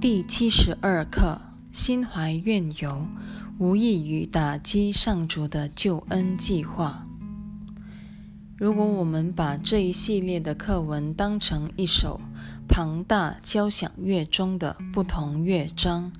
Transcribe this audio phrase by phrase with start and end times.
[0.00, 1.38] 第七十二课：
[1.72, 3.06] 心怀怨尤，
[3.58, 7.06] 无异于打击上主的救恩计划。
[8.56, 12.18] 如果我们把这一系列的课文当成一首
[12.66, 16.10] 庞大交响乐中的不同乐章，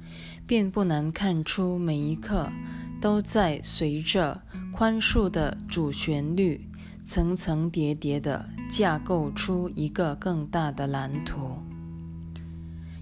[0.47, 2.53] 便不难看出每一课
[3.01, 6.69] 都在随着宽恕的主旋律，
[7.03, 11.63] 层层叠叠地架构出一个更大的蓝图。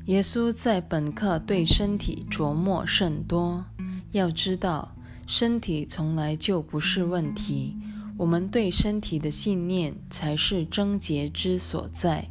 [0.08, 3.66] 耶稣在本课对身体琢磨甚多。
[4.12, 7.76] 要知道，身体从来就不是问题，
[8.16, 12.30] 我们对身体的信念才是症结之所在。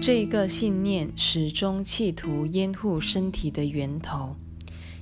[0.00, 4.36] 这个信念始终企图掩护身体的源头，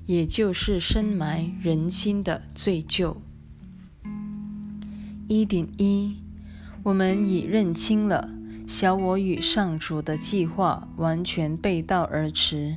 [0.06, 3.14] 也就是深埋人心的罪疚。
[5.28, 6.16] 一点一，
[6.82, 8.28] 我们已认清了。
[8.70, 12.76] 小我与上主的计划完全背道而驰。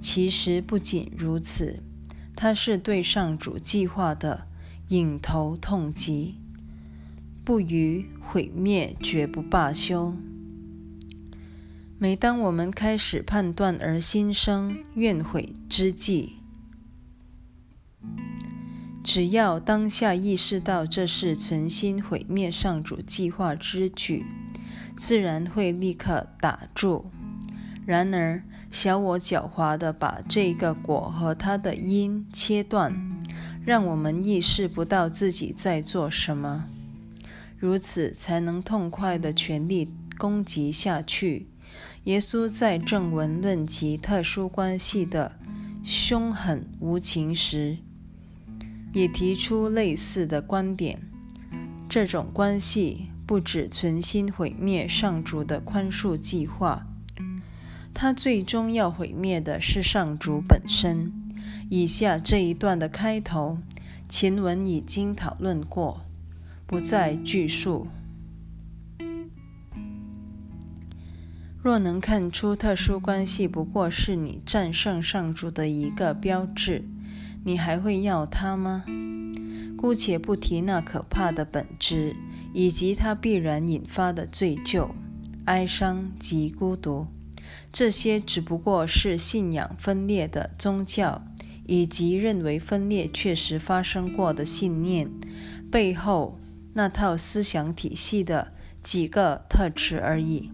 [0.00, 1.82] 其实不仅如此，
[2.36, 4.46] 它是对上主计划的
[4.90, 6.36] 引头痛击，
[7.44, 10.14] 不予毁灭，绝不罢休。
[11.98, 16.34] 每当我们开始判断而心生怨悔之际，
[19.02, 24.24] 只要当下意识到这是存心毁灭上主计划之举。
[24.96, 27.10] 自然会立刻打住。
[27.84, 32.94] 然而，小我狡猾地把这个果和它的因切断，
[33.64, 36.66] 让我们意识不到自己在做什么，
[37.58, 41.48] 如此才能痛快地全力攻击下去。
[42.04, 45.36] 耶稣在正文论及特殊关系的
[45.82, 47.78] 凶狠无情时，
[48.92, 51.00] 也提出类似的观点。
[51.88, 53.11] 这种关系。
[53.32, 56.86] 不止存心毁灭上主的宽恕计划，
[57.94, 61.10] 他最终要毁灭的是上主本身。
[61.70, 63.56] 以下这一段的开头，
[64.06, 66.02] 前文已经讨论过，
[66.66, 67.86] 不再赘述。
[71.62, 76.84] 若能看出特殊关系不过是你战胜上主的一个标志，
[77.46, 78.84] 你还会要它吗？
[79.78, 82.14] 姑且不提那可怕的本质。
[82.52, 84.90] 以及它必然引发的罪疚、
[85.46, 87.06] 哀伤及孤独，
[87.72, 91.24] 这些只不过是信仰分裂的宗教
[91.66, 95.10] 以及认为分裂确实发生过的信念
[95.70, 96.38] 背后
[96.74, 98.52] 那套思想体系的
[98.82, 100.50] 几个特质而已。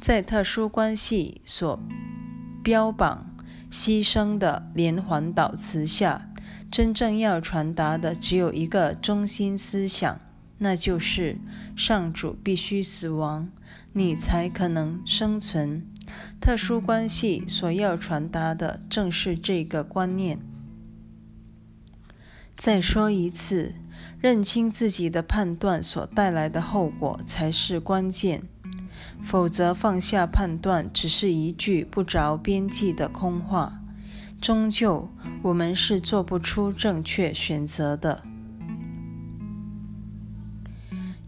[0.00, 1.80] 在特殊关系所
[2.62, 3.26] 标榜
[3.70, 6.30] 牺牲的连环导词下，
[6.70, 10.20] 真正要传达的只有一个中心思想。
[10.58, 11.38] 那就是
[11.76, 13.48] 上主必须死亡，
[13.92, 15.86] 你才可能生存。
[16.40, 20.38] 特殊关系所要传达的正是这个观念。
[22.56, 23.74] 再说一次，
[24.20, 28.42] 认清自己的判断所带来的后果才是关键，
[29.22, 33.80] 否则放下判断只是一句不着边际的空话。
[34.40, 35.10] 终究，
[35.42, 38.24] 我们是做不出正确选择的。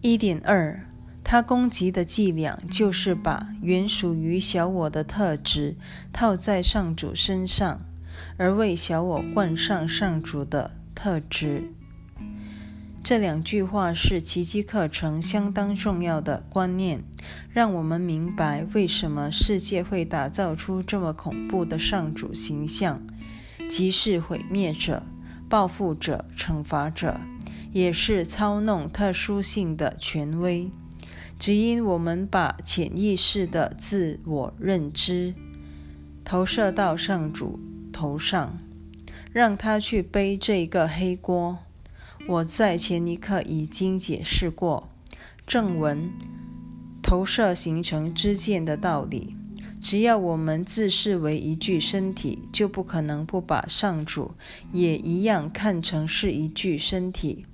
[0.02, 0.86] 一点二，
[1.22, 5.76] 他攻击的伎俩就是把原属于小我的特质
[6.10, 7.82] 套在上主身上，
[8.38, 11.74] 而为小我冠上上主的特质。
[13.02, 17.02] 这两句话是奇迹课程相当重要的观念，
[17.50, 23.02] 让我们明白为什么世界会打造出这么恐怖的上主形象，
[23.68, 25.02] 即是毁灭者、
[25.48, 27.20] 报复者、惩罚者。
[27.72, 30.70] 也是操弄特殊性的权威，
[31.38, 35.34] 只因我们把潜意识的自我认知
[36.24, 37.60] 投射到上主
[37.92, 38.58] 头上，
[39.32, 41.58] 让他去背这个黑锅。
[42.28, 44.88] 我在前一刻已经解释过
[45.46, 46.10] 正文
[47.02, 49.36] 投射形成之见的道理。
[49.80, 54.32] 只要我们自视为一具身体，就不可能不把上主
[54.72, 57.46] 也一样看成是一具身体。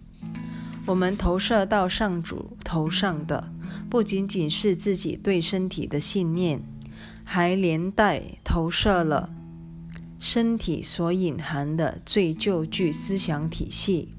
[0.86, 3.52] 我们投射到上主头上的，
[3.90, 6.62] 不仅仅是自己对身体的信念，
[7.24, 9.30] 还连带投射了
[10.20, 14.14] 身体所隐含的最旧具思想体系。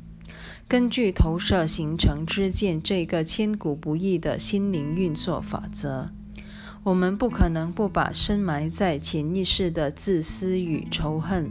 [0.67, 6.09] 根据投射形成之见这个千古不易的心灵运作法则，
[6.83, 11.49] 我们不可能不把深埋在潜意识的自私与仇恨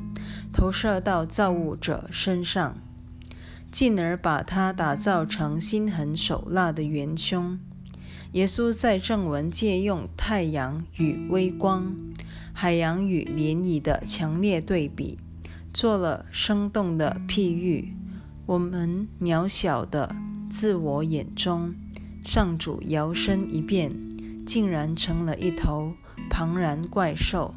[0.53, 2.77] 投射到造物者身上。
[3.77, 7.59] 进而把它打造成心狠手辣的元凶。
[8.33, 11.95] 耶稣在正文借用太阳与微光，
[12.55, 15.19] 海洋与涟漪的强烈对比，
[15.75, 17.93] 做了生动的譬喻。
[18.47, 20.17] 我们渺小的
[20.49, 21.75] 自我眼中，
[22.25, 23.93] 上主摇身一变，
[24.47, 25.93] 竟然成了一头
[26.31, 27.55] 庞然怪兽。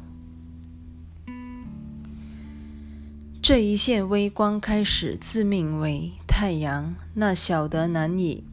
[3.50, 8.44] 这一线微光开始自命为太阳，那小得难以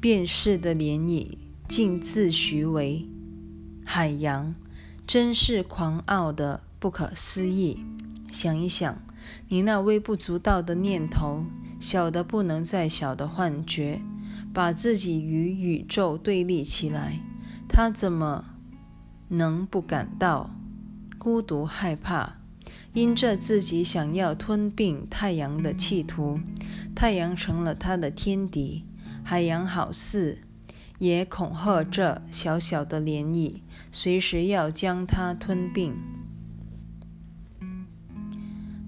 [0.00, 3.06] 辨识的涟漪竟自诩为
[3.84, 4.52] 海洋，
[5.06, 7.84] 真是狂傲的不可思议。
[8.32, 9.00] 想一想，
[9.46, 11.44] 你那微不足道的念头，
[11.78, 14.02] 小的不能再小的幻觉，
[14.52, 17.20] 把自己与宇宙对立起来，
[17.68, 18.46] 他怎么
[19.28, 20.50] 能不感到
[21.16, 22.41] 孤独害怕？
[22.94, 26.40] 因着自己想要吞并太阳的企图，
[26.94, 28.84] 太阳成了他的天敌。
[29.24, 30.38] 海洋好似
[30.98, 33.60] 也恐吓着小小的涟漪，
[33.90, 35.94] 随时要将它吞并。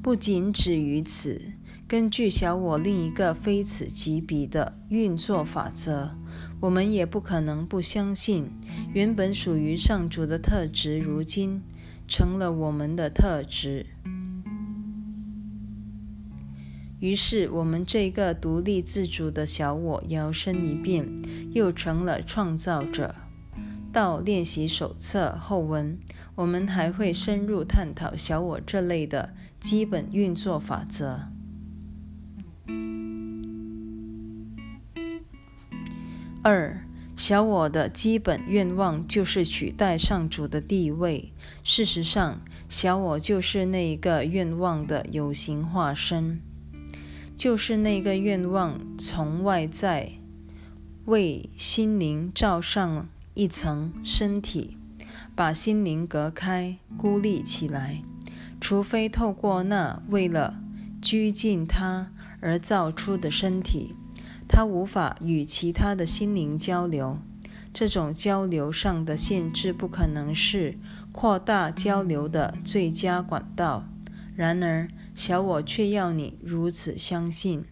[0.02, 1.40] 不仅止于此，
[1.88, 6.18] 根据小我另一个非此即彼的运作法则，
[6.60, 8.50] 我们也不可能不相信，
[8.92, 11.62] 原本属于上主的特质，如今
[12.06, 13.86] 成了我们的特质。
[17.00, 21.06] 于是，我们这个独立自主的小我摇身一变，
[21.52, 23.14] 又成了创造者。
[23.92, 25.98] 到练习手册后文，
[26.34, 31.28] 我们还会深入探讨小我这类的基本运作法则。
[36.42, 41.32] 二，小我的基本愿望就是取代上主的地位。
[41.62, 46.40] 事实上，小我就是那一个愿望的有形化身。
[47.36, 50.12] 就是那个愿望，从外在
[51.06, 54.76] 为心灵罩上一层身体，
[55.34, 58.02] 把心灵隔开、孤立起来。
[58.60, 60.60] 除非透过那为了
[61.02, 63.94] 拘禁它而造出的身体，
[64.54, 67.18] 他无法与其他的心灵交流。
[67.72, 70.78] 这种交流上的限制，不可能是
[71.10, 73.88] 扩大交流的最佳管道。
[74.36, 77.64] 然而，小我却要你如此相信。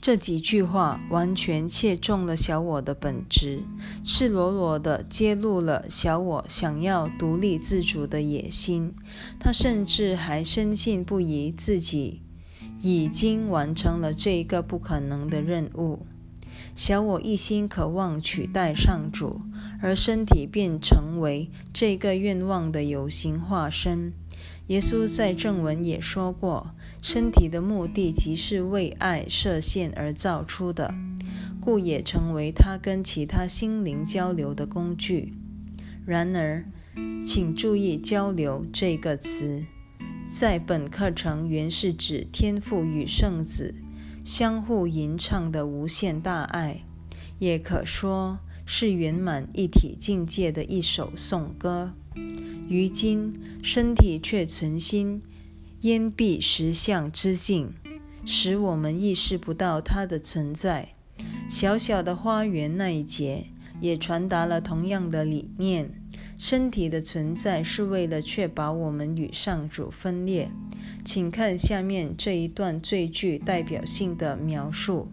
[0.00, 3.64] 这几句话完全切中了小我的本质，
[4.02, 8.94] 赤裸裸地揭露了小我想要独立自主的野心。
[9.38, 12.22] 他甚至还深信不疑自己
[12.82, 16.06] 已经完成了这一个不可能的任务。
[16.74, 19.40] 小我一心渴望取代上主，
[19.80, 24.12] 而身体便成为这个愿望的有形化身。
[24.68, 30.94] 耶稣在正文也说过，身体的目的即是为爱设限而造出的，
[31.60, 35.34] 故也成为他跟其他心灵交流的工具。
[36.04, 36.64] 然而，
[37.24, 39.64] 请注意“交流”这个词，
[40.28, 43.74] 在本课程原是指天父与圣子
[44.24, 46.82] 相互吟唱的无限大爱，
[47.38, 51.94] 也可说是圆满一体境界的一首颂歌。
[52.68, 55.22] 于今，身体却存心
[55.82, 57.72] 掩蔽实相之境，
[58.24, 60.88] 使我们意识不到它的存在。
[61.48, 63.46] 小小的花园那一节
[63.80, 66.02] 也传达了同样的理念：
[66.38, 70.50] 身体的存在是为了确保我们与上主分裂。
[71.04, 75.08] 请看下面这一段最具代表性的描述：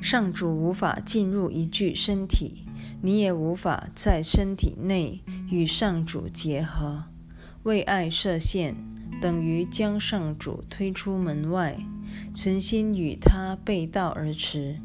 [0.00, 2.66] 上主无法进入一具身体。
[3.02, 7.04] 你也无法在身体内与上主结合，
[7.62, 8.76] 为爱设限
[9.22, 11.78] 等于将上主推出门外，
[12.34, 14.80] 存心与他背道而驰。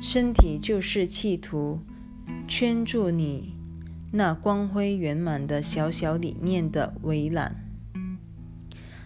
[0.00, 1.80] 身体就是企图
[2.48, 3.55] 圈住你
[4.16, 7.54] 那光辉圆满的小小理念的围栏，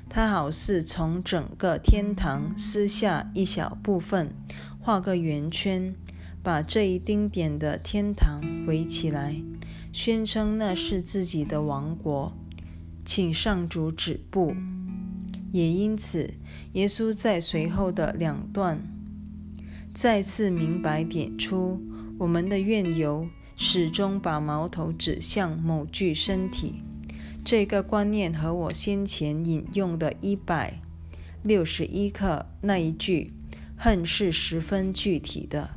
[0.09, 4.33] 它好似从整个天堂撕下一小部分，
[4.79, 5.95] 画个圆圈。
[6.43, 9.43] 把这一丁点的天堂围起来，
[9.93, 12.33] 宣称那是自己的王国，
[13.05, 14.55] 请上主止步。
[15.53, 16.33] 也因此，
[16.73, 18.81] 耶稣在随后的两段
[19.93, 21.83] 再次明白点出，
[22.21, 23.29] 我们的怨尤
[23.63, 26.77] 始终把矛头指向某具身体。
[27.45, 30.81] 这个观念和我先前引用的一百
[31.43, 33.35] 六十一课那一句
[33.77, 35.69] “恨”是十分具体的。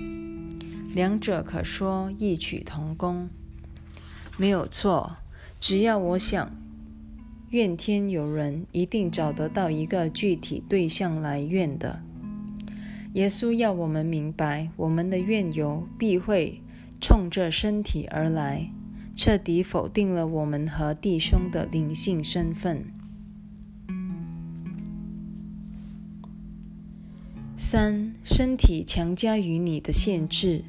[0.95, 3.27] 两者可说异曲同工，
[4.37, 5.17] 没有错。
[5.59, 6.55] 只要我想，
[7.49, 12.01] 怨天尤人，一定找得到一个具体对象来怨的。
[13.15, 16.61] 耶稣要我们明白，我们的怨尤必会
[17.03, 18.69] 冲着身体而来。
[19.15, 22.86] 彻底否定了我们和弟兄的灵性身份。
[27.55, 30.63] 三，身体强加于你的限制，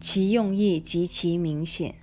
[0.00, 1.96] 其用意极其明显。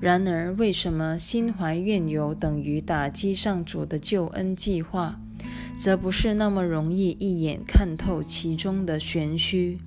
[0.00, 5.20] 然而，为什么心怀怨尤等于打击上主的救恩计划，
[5.76, 9.78] 则不是那么容易一眼看透其中的玄虚？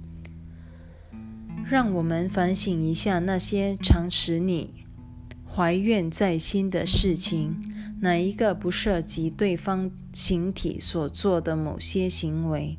[1.68, 4.86] 让我们反省一下那些常使你
[5.52, 7.60] 怀怨在心的事情，
[8.02, 12.78] 哪一个不涉及对方形体所做的某些行为？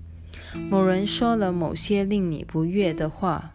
[0.70, 3.52] 某人说了某些令你不悦的话，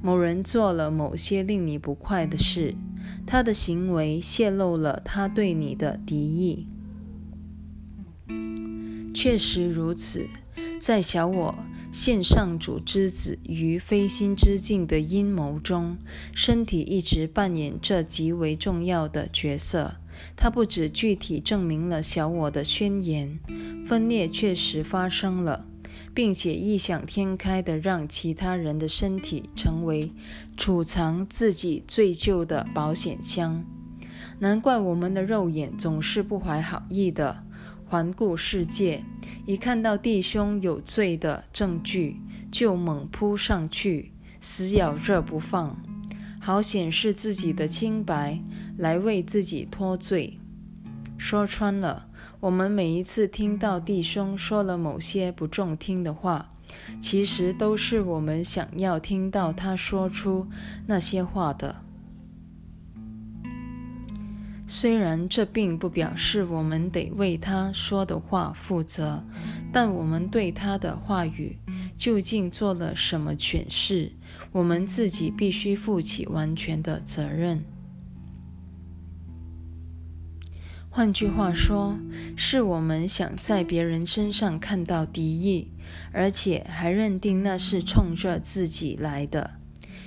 [0.00, 2.76] 某人做了某些令你不快的事。
[3.26, 6.68] 他的行为泄露了他对你的敌意。
[9.12, 10.26] 确实如此，
[10.78, 11.54] 在小我
[11.96, 15.96] 献上主之子于非心之境的阴谋中，
[16.34, 19.96] 身体一直扮演着极为重要的角色。
[20.36, 23.40] 它不止具体证明了小我的宣言，
[23.86, 25.64] 分裂确实发生了。
[26.12, 30.12] 并且异想天开地让其他人的身体成为
[30.56, 33.64] 储藏自己罪疚的保险箱。
[34.38, 37.44] 难怪我们的肉眼总是不怀好意的
[37.88, 39.04] 环顾世界，
[39.46, 45.80] 一看到弟兄有罪的证据，就猛扑上去，死咬着不放，
[46.40, 48.42] 好显示自己的清白，
[48.76, 50.38] 来为自己脱罪。
[51.16, 52.08] 说穿了。
[52.40, 56.52] 我们每一次听到弟兄说了某些不中听的话，
[57.00, 60.46] 其实都是我们想要听到他说出
[60.86, 61.85] 那些话的。
[64.66, 69.24] 虽然这并不表示我们得为他说的话负责，
[69.72, 71.58] 但我们对他的话语
[71.94, 74.12] 究竟做了什么诠释，
[74.50, 77.64] 我们自己必须负起完全的责任。
[80.90, 81.98] 换句话说，
[82.36, 85.70] 是我们想在别人身上看到敌意，
[86.10, 89.52] 而且还认定那是冲着自己来的。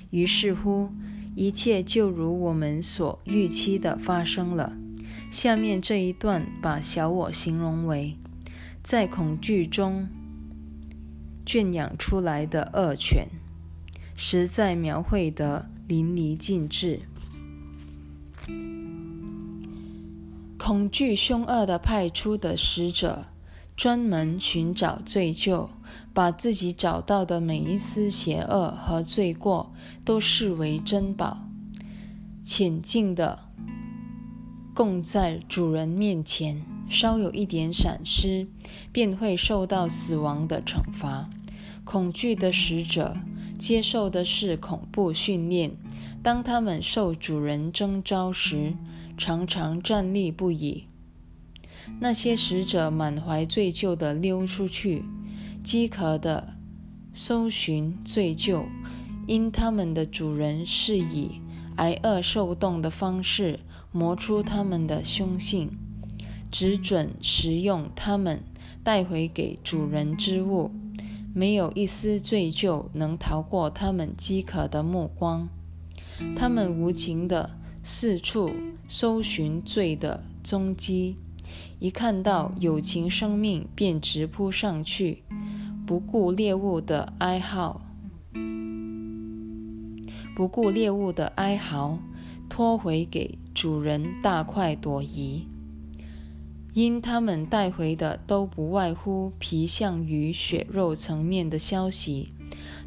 [0.09, 0.91] 于是乎，
[1.39, 4.73] 一切就如我们所预期的发生了。
[5.31, 8.17] 下面这一段把小我形容为
[8.83, 10.09] 在恐惧中
[11.45, 13.29] 圈养出来的恶犬，
[14.17, 17.03] 实在描绘得淋漓尽致。
[20.57, 23.27] 恐惧凶恶的派出的使者，
[23.77, 25.69] 专门寻找罪疚，
[26.19, 29.71] 把自己找到的每一丝邪恶和罪过
[30.03, 31.47] 都视为珍宝，
[32.43, 33.39] 浅静的
[34.73, 36.61] 供在主人面前。
[36.89, 38.47] 稍有一点闪失，
[38.91, 41.29] 便会受到死亡的惩罚。
[41.85, 43.15] 恐惧的使者
[43.57, 45.71] 接受的是恐怖训练，
[46.21, 48.73] 当他们受主人征召时。
[49.17, 50.83] 常常站立不已。
[52.01, 55.05] 那些使者满怀罪疚地溜出去，
[55.69, 56.55] 饥渴的
[57.13, 58.65] 搜寻罪疚，
[59.27, 61.41] 因他们的主人是以
[61.75, 63.59] 挨饿受冻的方式
[63.91, 65.69] 磨出他们的凶性，
[66.49, 68.41] 只准食用他们
[68.83, 70.71] 带回给主人之物，
[71.35, 75.47] 没有一丝罪疚能逃过他们饥渴的目光。
[76.35, 77.51] 他们无情地。
[77.83, 78.51] 四处
[78.87, 81.15] 搜寻罪的踪迹，
[81.79, 85.23] 一看到有情生命便直扑上去，
[85.89, 87.81] 不顾猎物的哀嚎，
[90.35, 91.97] 不顾猎物的哀嚎，
[92.47, 95.47] 拖回给主人大快朵颐。
[96.75, 102.33] 因他们带回的都不外乎皮相与血肉层面的消息，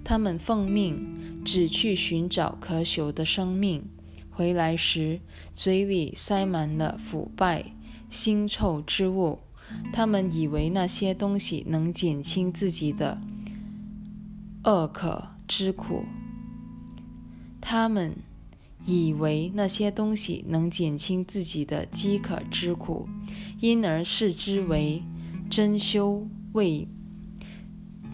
[0.05, 3.83] 他们奉命只去寻找可朽的生命。
[4.31, 5.19] 回来时，
[5.53, 7.75] 嘴里塞满了腐败、
[8.09, 9.41] 腥臭之物。
[9.93, 13.21] 他们以为那些东西能减轻自己的
[14.65, 16.05] 饿渴之苦。
[17.61, 18.17] 他们
[18.85, 23.09] 以为那些东西能减轻自己的饥渴之苦，
[23.61, 25.03] 因而视之为
[25.49, 26.89] 珍馐味，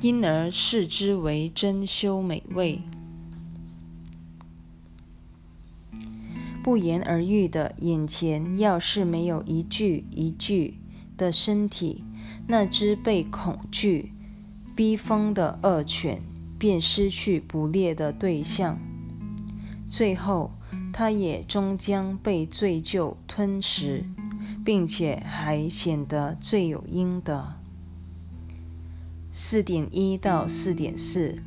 [0.00, 2.82] 因而视之为珍馐美味。
[6.62, 10.77] 不言而喻的眼前，要是没有一句一句
[11.18, 12.02] 的身体，
[12.46, 14.12] 那只被恐惧
[14.74, 16.22] 逼疯的恶犬
[16.58, 18.78] 便失去捕猎的对象，
[19.88, 20.52] 最后
[20.92, 24.04] 它也终将被罪疚吞食，
[24.64, 27.56] 并且还显得罪有应得。
[29.32, 31.42] 四点一到四点四，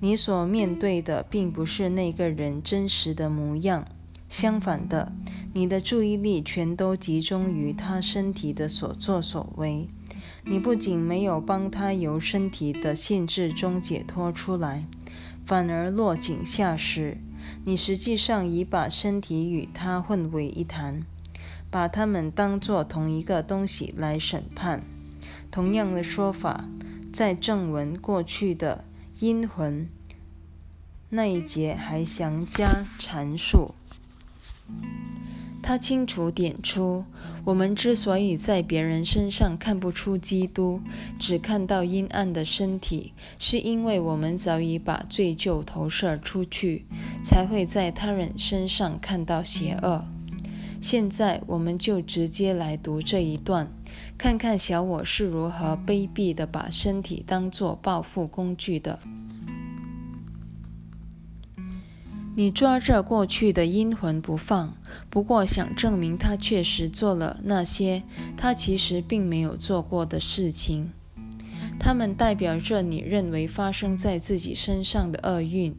[0.00, 3.84] 你所面对的并不是那个人真实的模样。
[4.36, 5.12] 相反的，
[5.52, 9.86] 你的注意力全都集中于他身体的所作所为。
[10.44, 14.88] 你不仅没有帮他由身体的限制中解脱出来，
[15.46, 17.18] 反而落井下石。
[17.64, 21.06] 你实际上已把身体与他混为一谈，
[21.70, 24.82] 把他们当作同一个东西来审判。
[25.52, 26.64] 同样的说法，
[27.12, 28.82] 在正文过去的
[29.20, 29.88] 阴魂
[31.10, 33.76] 那一节还详加阐述。
[35.62, 37.04] 他清楚点出，
[37.44, 40.80] 我们之所以在别人身上看不出基督，
[41.18, 46.84] 只看到阴暗的身体，是因为我们早已把罪疚投射出去，
[47.24, 50.04] 才会在他人身上看到邪恶。
[50.82, 53.72] 现在，我们就直接来读这一段，
[54.18, 58.98] 看看小我是如何卑鄙地把身体当作报复工具的。
[62.36, 64.76] 你抓着过去的阴魂不放，
[65.08, 68.02] 不过想证明他确实做了那些
[68.36, 70.90] 他其实并没有做过的事情。
[71.78, 75.76] 他们代表着你认为发生在自己身上的厄运。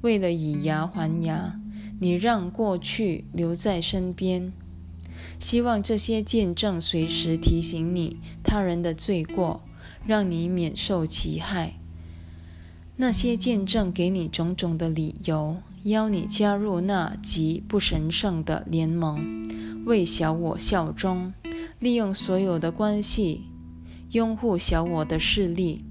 [0.00, 1.58] 为了以牙还牙，
[1.98, 4.52] 你让过去留在身边，
[5.40, 9.64] 希望这些见证随时提醒你他人的罪过，
[10.06, 11.74] 让你免受其害。
[12.96, 15.56] 那些见证给你种种的理由。
[15.84, 19.44] 邀你加入那极不神圣的联盟，
[19.86, 21.32] 为小我效忠，
[21.78, 23.44] 利用所有的关系
[24.10, 25.84] 拥护小我的势力。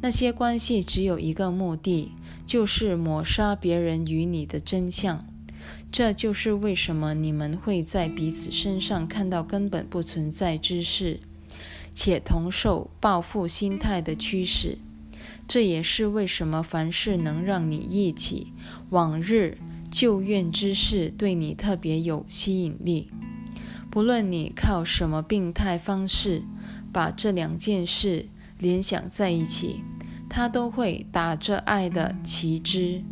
[0.00, 2.12] 那些关系只有一个目的，
[2.44, 5.24] 就是抹杀别人与你的真相。
[5.90, 11.20] 这就是为什么你们会在彼此身上看到根本不存在之事，
[11.92, 14.78] 且同受报复心态的驱使。
[15.46, 18.52] 这也是为什么凡事能让你忆起
[18.90, 19.58] 往日
[19.90, 23.10] 旧怨之事，对你特别有吸引力。
[23.90, 26.42] 不论你靠什么病态方式
[26.92, 28.26] 把这两件事
[28.58, 29.82] 联想在一起，
[30.28, 33.04] 它都会打着爱的旗帜。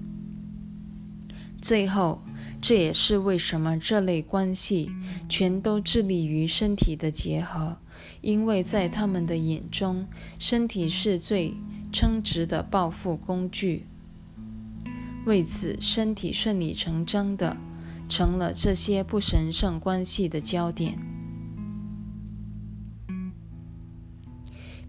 [1.61, 2.23] 最后，
[2.61, 4.90] 这也是为什么这类关系
[5.29, 7.77] 全都致力于身体的结合，
[8.23, 11.55] 因为在他们的眼中，身体是最。
[11.93, 13.87] 称职的报复工具，
[15.27, 17.59] 为此，身体顺理成章的
[18.09, 20.99] 成了这些不神圣关系的焦点。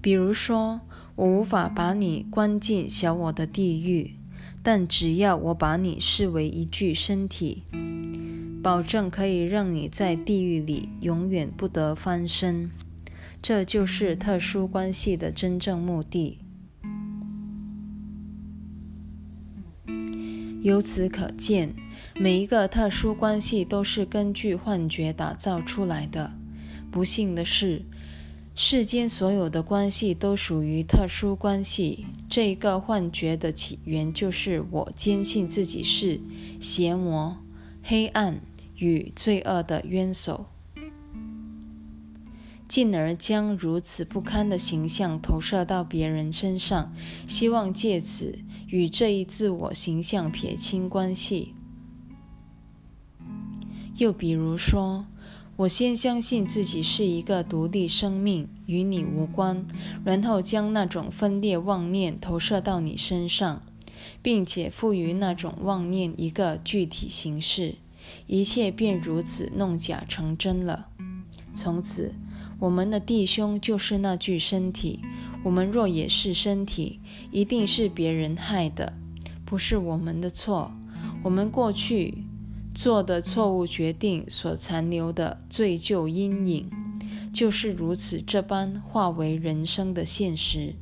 [0.01, 0.81] 比如说，
[1.15, 4.15] 我无法把你关进小我的地狱，
[4.63, 7.63] 但只要我把你视为一具身体，
[8.63, 12.71] 保证可以让你在地狱里永远不得翻身。
[13.41, 16.39] 这就是特殊关系的真正目的。
[20.63, 21.75] 由此可见，
[22.15, 26.31] 每一个特殊关系都是根据幻觉打造出来的。
[26.89, 27.83] 不幸的是，
[28.55, 32.05] 世间所有的关系都属于特殊关系。
[32.29, 36.21] 这一个幻觉的起源就是我坚信自己是
[36.61, 37.37] 邪魔、
[37.83, 38.39] 黑暗
[38.77, 40.45] 与罪恶的冤首，
[42.69, 46.95] 进而将如此不堪的形象投射到别人身上，
[47.27, 48.39] 希望借此。
[48.73, 51.53] 与这一自我形象撇清关系。
[53.97, 55.05] 又比如说，
[55.57, 59.63] 我先相信自己是一个独立生命，与你无关，
[60.03, 63.61] 然后将那种分裂妄念投射到你身上，
[64.23, 67.75] 并且赋予那种妄念一个具体形式，
[68.25, 70.87] 一切便如此弄假成真了。
[71.53, 72.15] 从此，
[72.57, 75.01] 我们的弟兄就是那具身体。
[75.43, 76.99] 我们若也是身体，
[77.31, 78.93] 一定是别人害的，
[79.45, 80.71] 不是我们的错。
[81.21, 82.25] 我们过去
[82.73, 86.69] 做的错误决定所残留的罪疚阴影，
[87.33, 90.75] 就是如此这般化为人生的现实。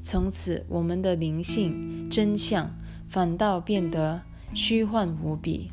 [0.00, 2.76] 从此，我们的灵性真相
[3.08, 4.22] 反倒变得
[4.52, 5.70] 虚幻无比。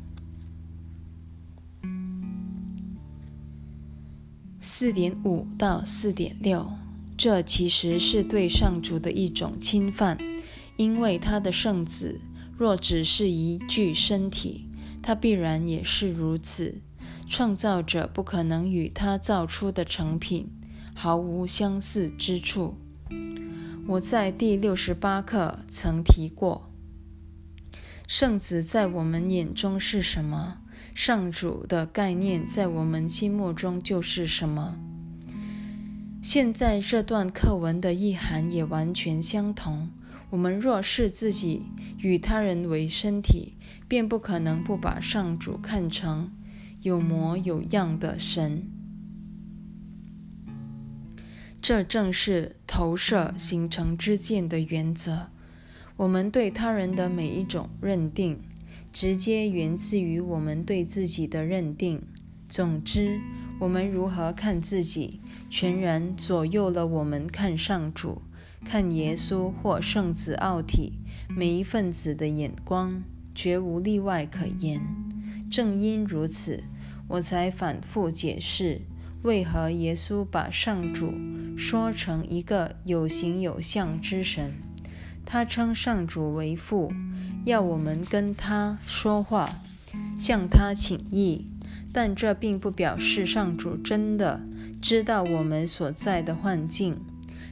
[4.60, 6.70] 四点五到四点六。
[7.20, 10.16] 这其实是对上主的一种侵犯，
[10.78, 12.18] 因为他的圣子
[12.56, 14.70] 若只是一具身体，
[15.02, 16.80] 他必然也是如此。
[17.28, 20.48] 创造者不可能与他造出的成品
[20.94, 22.78] 毫无相似之处。
[23.86, 26.70] 我在第六十八课曾提过，
[28.08, 30.62] 圣子在我们眼中是什么，
[30.94, 34.78] 上主的概念在我们心目中就是什么。
[36.22, 39.88] 现在这段课文的意涵也完全相同。
[40.28, 41.62] 我们若视自己
[41.98, 43.54] 与他人为身体，
[43.88, 46.30] 便不可能不把上主看成
[46.82, 48.70] 有模有样的神。
[51.62, 55.30] 这正是投射形成之见的原则。
[55.96, 58.40] 我们对他人的每一种认定，
[58.92, 62.02] 直接源自于我们对自己的认定。
[62.48, 63.20] 总之，
[63.60, 65.20] 我们如何看自己，
[65.50, 68.22] 全然左右了我们看上主、
[68.64, 70.92] 看耶稣或圣子奥体
[71.28, 73.02] 每一份子的眼光，
[73.34, 74.80] 绝无例外可言。
[75.50, 76.62] 正因如此，
[77.08, 78.82] 我才反复解释。
[79.22, 81.12] 为何耶稣把上主
[81.58, 84.54] 说成一个有形有相之神？
[85.26, 86.92] 他称上主为父，
[87.44, 89.60] 要我们跟他说话，
[90.16, 91.46] 向他请意。
[91.92, 94.40] 但这并不表示上主真的
[94.80, 97.00] 知道我们所在的幻境。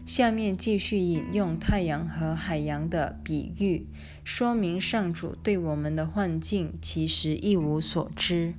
[0.05, 3.87] 下面继续引用太阳和海洋的比喻，
[4.25, 8.55] 说明上主对我们的幻境其实一无所知。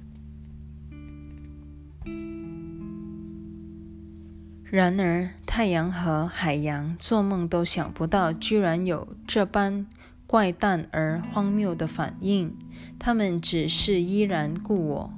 [4.63, 9.88] 然而，太阳和海洋做梦都想不到，居然有这般
[10.27, 12.55] 怪诞而荒谬的反应。
[12.99, 15.13] 他们只是依然故我，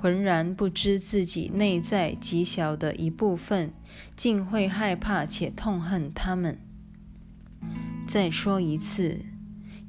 [0.00, 3.72] 浑然不知自己内在极小的一部分，
[4.16, 6.58] 竟会害怕且痛恨他们。
[8.06, 9.20] 再说一次，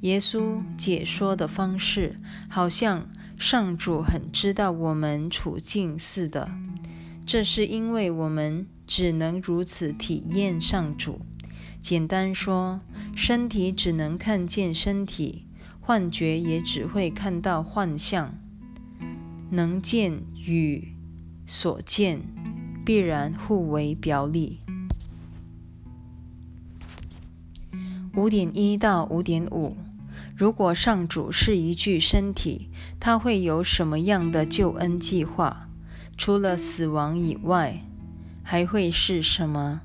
[0.00, 6.50] 耶稣解说的方式，好像上主很知道我们处境似的。
[7.24, 8.66] 这是因为我们。
[8.84, 11.20] 只能如此体验上主。
[11.80, 12.80] 简单说，
[13.16, 15.46] 身体只能看见身体，
[15.80, 18.41] 幻觉也只会看到幻象。
[19.54, 20.94] 能见与
[21.44, 22.22] 所见
[22.86, 24.60] 必然互为表里。
[28.14, 29.76] 五点一到五点五，
[30.34, 35.68] 如果上主是一具身体，他会有什么样的救恩计划？
[36.16, 37.82] 除了死亡以外？
[38.42, 39.82] 还会是什么？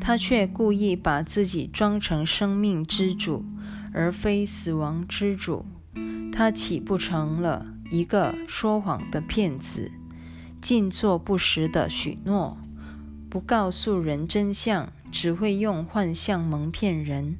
[0.00, 3.44] 他却故意把自己装成生命之主，
[3.92, 5.66] 而非死亡之主。
[6.32, 9.92] 他岂不成了一个说谎的骗子，
[10.62, 12.56] 尽做不实的许诺，
[13.28, 17.36] 不告诉人真相，只会用幻象蒙骗人？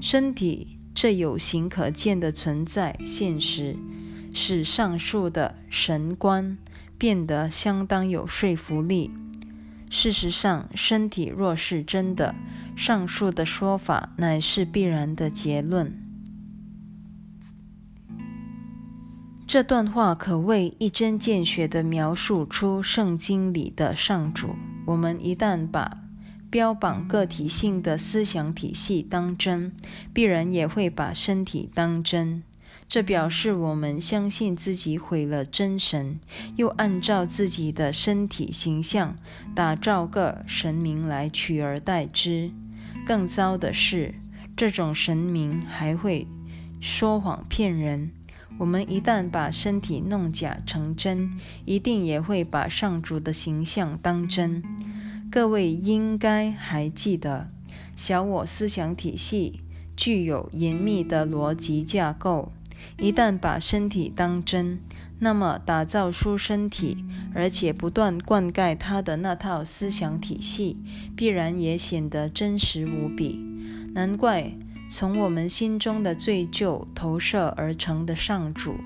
[0.00, 3.76] 身体这有形可见的存在现实，
[4.32, 6.56] 使上述的神观
[6.96, 9.10] 变得相当有说服力。
[9.90, 12.34] 事实上，身体若是真的，
[12.74, 16.05] 上述的说法乃是必然的结论。
[19.46, 24.56] 这段话可谓一针见血地描述出圣经里的上主。
[24.86, 25.98] 我们一旦把
[26.50, 29.72] 标榜个体性的思想体系当真，
[30.12, 32.42] 必然也会把身体当真。
[32.88, 36.18] 这表示我们相信自己毁了真神，
[36.56, 39.16] 又按照自己的身体形象
[39.54, 42.50] 打造个神明来取而代之。
[43.06, 44.16] 更糟的是，
[44.56, 46.26] 这种神明还会
[46.80, 48.10] 说谎骗人。
[48.58, 51.30] 我们一旦把身体弄假成真，
[51.64, 54.62] 一定也会把上主的形象当真。
[55.30, 57.50] 各位应该还记得，
[57.94, 59.60] 小我思想体系
[59.96, 62.52] 具有严密的逻辑架构。
[62.98, 64.78] 一旦把身体当真，
[65.18, 70.78] 那么打造出身体，而且不断灌溉它的那套思想体系，
[71.16, 73.42] 必然也显得真实无比。
[73.94, 74.52] 难怪
[74.88, 78.76] 从我们心中的罪疚投射而成的上主，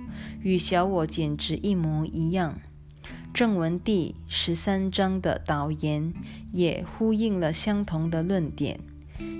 [0.43, 2.59] 与小我简直一模一样。
[3.33, 6.13] 正文第十三章的导言
[6.53, 8.81] 也呼应了相同的论点：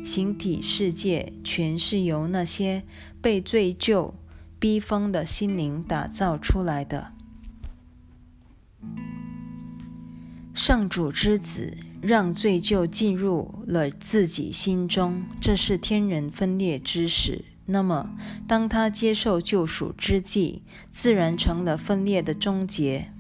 [0.05, 2.85] 形体世界全是由那些
[3.21, 4.15] 被罪疚。
[4.61, 7.15] 逼疯的心灵打造出来的
[10.53, 17.45] 上主之子，让罪疚进入了自己心中，这是天人分裂之始。
[17.67, 18.11] 那么，
[18.49, 23.13] 当他接受救赎之际，自然成了分裂的终结。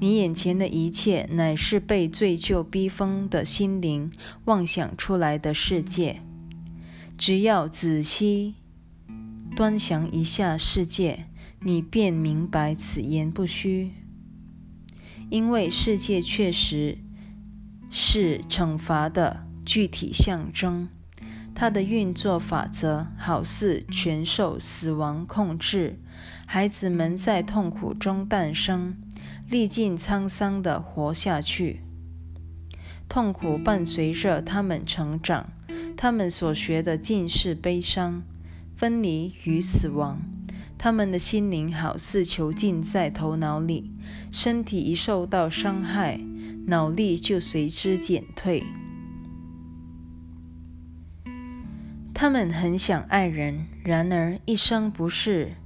[0.00, 4.10] 你眼前的一切，乃是被罪疚逼疯的心灵
[4.46, 6.22] 妄想出来的世界。
[7.18, 8.54] 只要仔细。
[9.56, 11.26] 端详一下世界，
[11.62, 13.90] 你便明白此言不虚。
[15.28, 16.96] 因为世界确实
[17.90, 20.88] 是惩罚的具体象征，
[21.54, 25.98] 它的运作法则好似全受死亡控制。
[26.46, 28.96] 孩子们在痛苦中诞生，
[29.48, 31.82] 历尽沧桑地活下去。
[33.08, 35.52] 痛苦伴随着他们成长，
[35.96, 38.22] 他们所学的尽是悲伤。
[38.76, 40.22] 分离与死亡，
[40.78, 43.90] 他们的心灵好似囚禁在头脑里，
[44.30, 46.18] 身体一受到伤害，
[46.70, 48.62] 脑力就随之减退。
[52.14, 55.56] 他们很想爱人，然而一生不是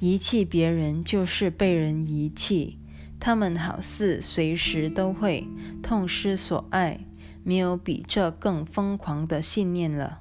[0.00, 2.78] 遗弃别人，就是被人遗弃。
[3.18, 5.48] 他们好似随时都会
[5.82, 7.00] 痛失所爱，
[7.42, 10.20] 没有比这更疯狂的信念了。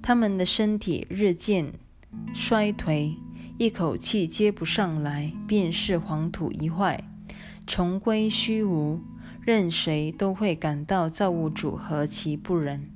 [0.00, 1.74] 他们的身体日渐。
[2.32, 3.16] 衰颓，
[3.58, 7.04] 一口气接不上来，便是黄土一坏，
[7.66, 9.00] 重归虚无。
[9.42, 12.90] 任谁都会感到造物主何其不仁。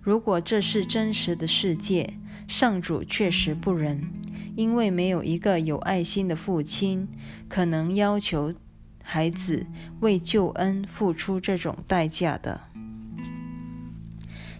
[0.00, 2.14] 如果这是真实的世界，
[2.48, 4.10] 上主确实不仁，
[4.56, 7.06] 因为没有一个有爱心的父亲
[7.48, 8.52] 可能要求
[9.04, 9.66] 孩子
[10.00, 12.62] 为救恩付出这种代价的。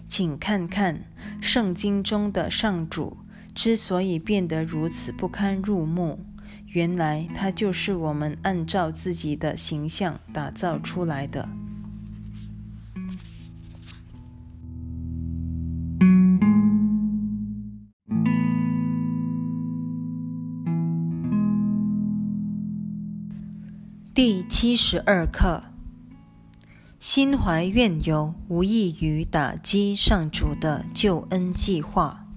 [0.07, 1.03] 请看看
[1.41, 3.17] 圣经中的上主。
[3.53, 6.25] 之所以变得如此不堪入目，
[6.73, 11.49] 原来他就是我们按照自己的形象打造出来的。
[24.13, 25.63] 第七十二课：
[26.99, 32.27] 心怀怨尤，无异于打击上主的救恩计划。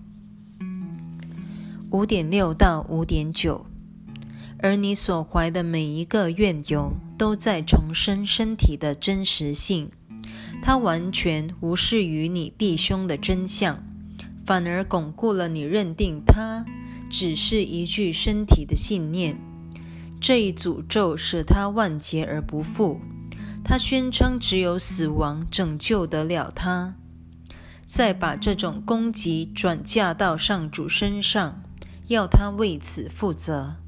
[1.90, 3.66] 五点六到五点九，
[4.64, 9.90] 而你所怀的每一个怨尤，都在重申身体的真实性。
[10.62, 13.84] 它完全无视于你弟兄的真相，
[14.46, 16.64] 反而巩固了你认定它
[17.10, 19.38] 只是一具身体的信念。
[20.18, 23.02] 这一诅咒使他万劫而不复。
[23.62, 26.94] 他宣称只有死亡拯救得了他。
[27.86, 31.60] 再把这种攻击转嫁到上主身上。
[32.08, 33.83] 要他为此负责。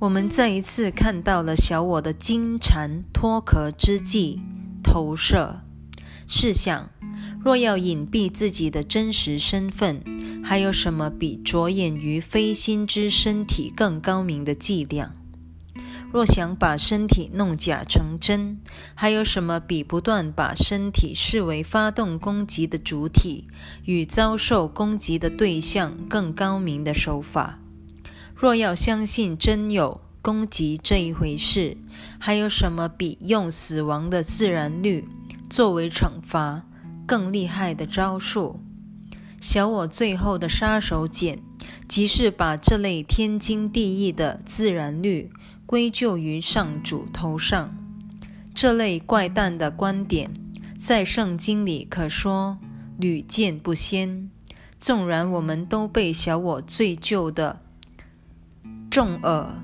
[0.00, 4.40] 我们再一次看到了小我的金蝉脱壳之际
[4.82, 5.60] 投射。
[6.26, 6.90] 试想，
[7.44, 10.02] 若要隐蔽自己的真实身份，
[10.42, 15.12] 还有什么比着眼于非心之身体更高明的伎俩？
[16.12, 18.60] 若想把身体弄假成真，
[18.94, 23.46] 还有什么比不断把身体视为发动攻击的主体
[23.84, 27.60] 与遭受攻击的对象更高明的手法？
[28.42, 31.76] 若要相信真有攻击这一回事，
[32.18, 35.06] 还有什么比用死亡的自然律
[35.48, 36.64] 作为惩罚
[37.06, 38.56] 更厉害的招数？
[39.40, 41.38] 小我最后的杀手锏，
[41.86, 45.30] 即是把这类天经地义的自然律。
[45.64, 47.72] 归咎于上主头上，
[48.52, 50.34] 这类怪诞的观点，
[50.76, 52.58] 在圣经里可说
[52.98, 54.28] 屡见不鲜。
[54.80, 57.60] 纵然我们都被小我最旧的
[58.92, 59.62] 重耳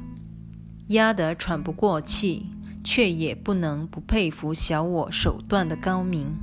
[0.86, 2.46] 压得喘不过气，
[2.82, 6.38] 却也不能不佩服小我手段的高明。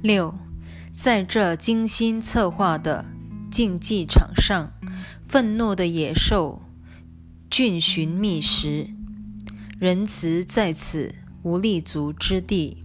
[0.00, 0.38] 六，
[0.94, 3.06] 在这精心策划的
[3.50, 4.72] 竞技场上，
[5.26, 6.62] 愤怒的野兽。
[7.50, 8.90] 菌寻觅食，
[9.80, 12.84] 仁慈在此无立足之地。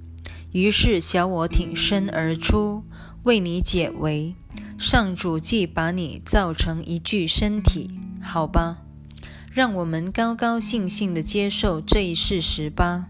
[0.52, 2.84] 于是小我挺身而出，
[3.22, 4.34] 为你解围。
[4.78, 8.84] 上主既把你造成一具身体，好吧，
[9.52, 13.08] 让我们高高兴兴地接受这一事实吧。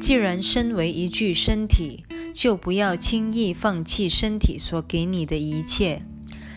[0.00, 6.02] 既然身为一具身体，就不要轻易放弃身体所给你的一切，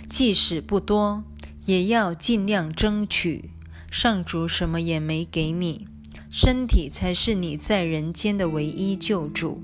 [0.10, 1.24] 即使不多，
[1.66, 3.50] 也要尽量争取。
[3.90, 5.88] 上主什么也没给你，
[6.30, 9.64] 身体才是你在人间的唯一救主。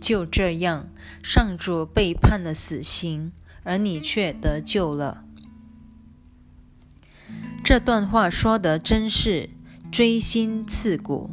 [0.00, 0.88] 就这样，
[1.22, 3.32] 上主被判了死刑，
[3.66, 5.24] 而你却得救了。
[7.62, 9.50] 这段话说的真是
[9.92, 11.30] 锥心刺骨。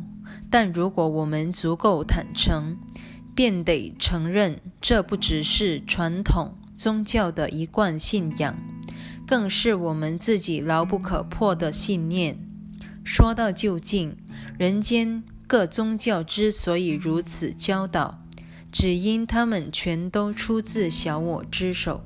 [0.50, 2.78] 但如果我们足够坦诚，
[3.34, 8.56] 便得承认，这不只是传统宗教的一贯信仰。
[9.26, 12.38] 更是我们自己牢不可破的信念。
[13.04, 14.18] 说到究竟，
[14.60, 18.24] 人间各宗教之所以如此教导，
[18.72, 22.06] 只因他们全都出自小我之手。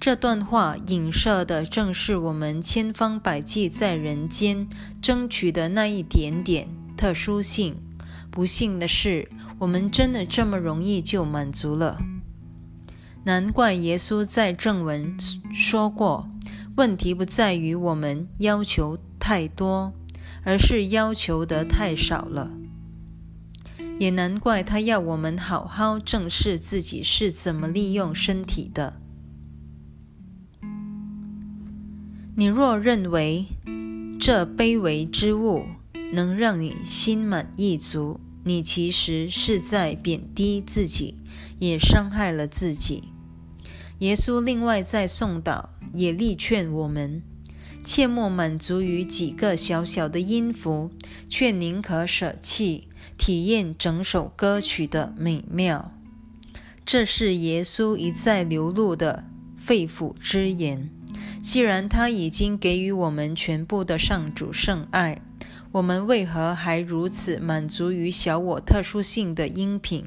[0.00, 4.66] 这段话影射的正是我们千方百计在人间
[5.02, 7.76] 争取的那一点点特殊性。
[8.30, 12.00] 不幸的是，我们真的这么容易就满足了。
[13.24, 15.14] 难怪耶稣在正文
[15.52, 16.30] 说过
[16.78, 19.92] ：“问题不在于我们要求太多，
[20.44, 22.50] 而是要求的太少了。”
[24.00, 28.96] 也难怪他要我们好好正视自己是怎么利用身体的。
[32.36, 33.46] 你若认为
[34.18, 35.66] 这卑微之物
[36.12, 41.16] 能让你心满意足，你其实是在贬低自己，
[41.58, 43.04] 也伤害了自己。
[43.98, 47.22] 耶稣另外在颂祷也力劝我们，
[47.84, 50.90] 切莫满足于几个小小的音符，
[51.28, 52.88] 却宁可舍弃
[53.18, 55.92] 体验整首歌曲的美妙。
[56.86, 59.24] 这是耶稣一再流露的
[59.56, 60.90] 肺腑之言。
[61.40, 65.22] 既然他已经给予我们全部的上主圣爱，
[65.72, 70.04] 我们为何还如此满足于小我特殊性的音频？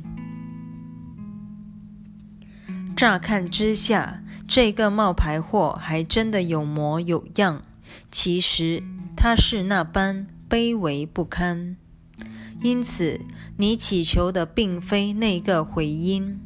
[2.96, 7.64] 乍看之下，这个冒牌货还真的有模有样。
[8.12, 8.84] 其实
[9.18, 11.76] 他是那般卑微不堪。
[12.62, 13.20] 因此，
[13.58, 16.40] 你祈求的并非那个回音，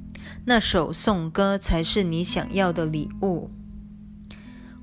[0.46, 3.52] 那首颂歌才是你想要的礼物。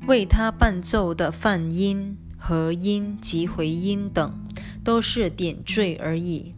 [0.06, 4.38] 为他伴奏的泛音、和音及回音等，
[4.84, 6.52] 都是点缀而已。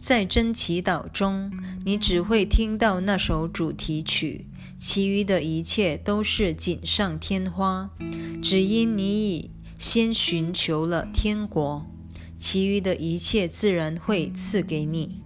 [0.00, 1.52] 在真祈祷中，
[1.84, 7.88] 你只会听到那首主题曲，其余的一切都是锦上添花。
[8.42, 11.86] 只因你已先寻求了天国，
[12.36, 15.22] 其余的一切自然会赐给你。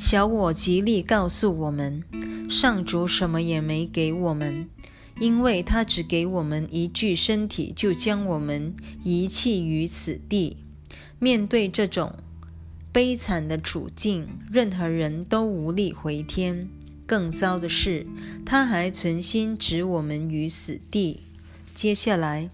[0.00, 2.02] 小我极力告诉我们，
[2.48, 4.66] 上主什么也没给我们，
[5.20, 10.56] 因为他只给我们一具身体，就将我们遗弃于此地。
[11.18, 12.14] 面对这种
[12.90, 16.66] 悲惨的处境，任何人都无力回天。
[17.06, 18.06] 更糟的是，
[18.46, 21.24] 他还存心置我们于死地。
[21.74, 22.48] 接下来，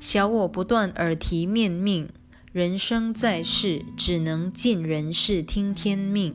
[0.00, 2.08] 小我不断耳提面命：
[2.52, 6.34] 人生在世，只能尽人事，听天命，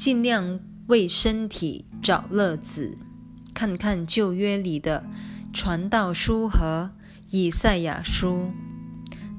[0.00, 2.96] 尽量为身体找乐子。
[3.52, 5.04] 看看旧约里的
[5.52, 6.92] 传道书和
[7.28, 8.50] 以赛亚书。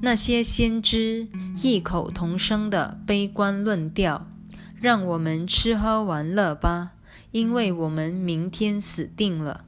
[0.02, 1.26] 那些先知
[1.60, 4.28] 异口同声的悲观论调，
[4.80, 6.92] 让我们吃喝玩乐吧，
[7.32, 9.64] 因为我们明天死定了。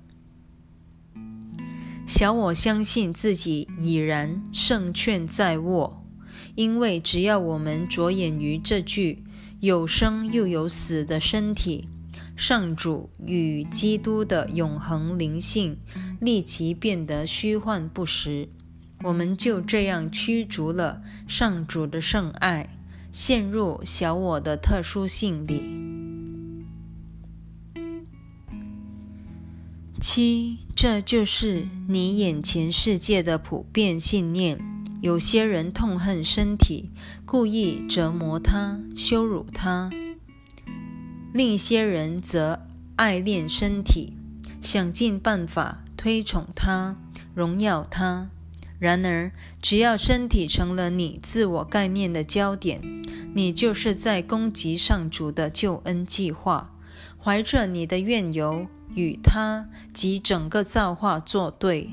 [2.06, 6.06] 小我相信自己已然胜券在握，
[6.54, 9.23] 因为只要我们着眼于这句
[9.64, 11.88] 有生又有死的身体，
[12.36, 15.78] 上主与基督的永恒灵性
[16.20, 18.50] 立即变得虚幻不实。
[19.04, 22.76] 我们就这样驱逐了上主的圣爱，
[23.10, 25.62] 陷入小我的特殊性里。
[29.98, 34.73] 七，这就是你眼前世界的普遍信念。
[35.04, 36.88] 有些人痛恨身体，
[37.26, 39.90] 故意折磨它、羞辱它；
[41.30, 44.14] 另一些人则爱恋身体，
[44.62, 46.96] 想尽办法推崇它、
[47.34, 48.30] 荣耀它。
[48.78, 52.80] 然而，只要身体成了你自我概念的焦点，
[53.34, 56.72] 你就是在攻击上主的救恩计划，
[57.22, 61.90] 怀着你的怨尤与他及整个造化作对。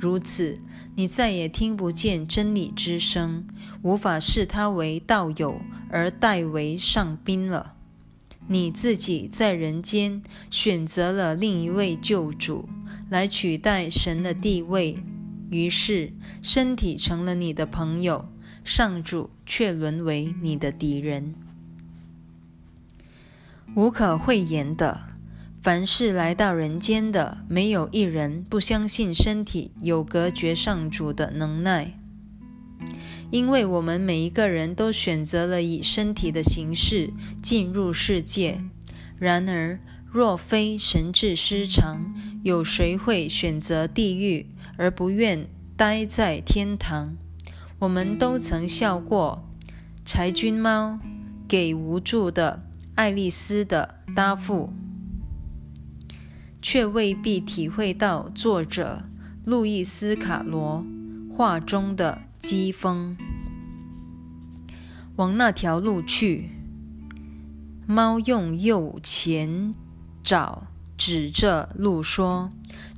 [0.00, 0.58] 如此，
[1.00, 3.46] 你再也听不见真理之声，
[3.80, 5.58] 无法视他为道友
[5.88, 7.72] 而代为上宾了。
[8.48, 12.68] 你自己在人间选择了另一位救主
[13.08, 14.98] 来取代神的地位。
[15.48, 18.28] 于是，身体成了你的朋友，
[18.62, 21.34] 上主却沦为你的敌人。
[23.74, 25.09] 无可讳言的，
[25.62, 31.98] 凡是来到人间的，没有一人不相信身体有隔绝上主的能耐，
[33.30, 38.62] 因为我们每一个人都选择了以身体的形式进入世界。
[39.18, 39.78] 然而，
[40.10, 44.46] 若非神智失常，有谁会选择地狱？
[44.78, 45.46] 而不愿
[45.76, 47.18] 待在天堂。
[47.80, 49.46] 我们都曾笑过
[50.06, 50.98] 柴君猫
[51.46, 52.62] 给无助的
[52.94, 54.72] 爱丽丝的答复，
[56.62, 59.04] 却未必体会到作者
[59.44, 60.84] 路易斯·卡罗
[61.36, 63.16] 画中的讥讽。
[65.16, 66.50] 往那条路去，
[67.86, 69.74] 猫用右前
[70.22, 72.50] 爪指着路说。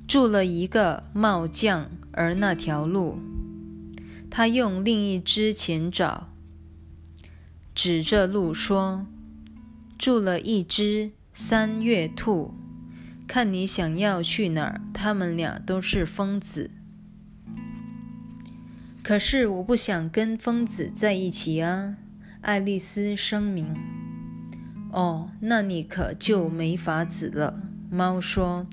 [0.05, 3.19] 住了一个帽匠，而那条路，
[4.29, 6.29] 他用另一只前爪
[7.75, 9.07] 指着路说
[9.97, 12.53] ：“住了一只三月兔，
[13.33, 16.71] 看你想要去哪儿。”他们俩都是疯子，
[19.03, 21.97] 可是我不想跟疯子在一起啊！
[22.43, 23.75] 爱丽丝声明。
[24.93, 28.67] “哦，那你可就没法子了。”猫说。